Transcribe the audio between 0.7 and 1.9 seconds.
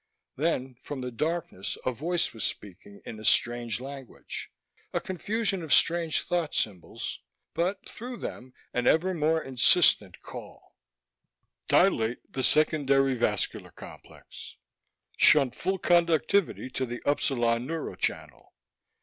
from the darkness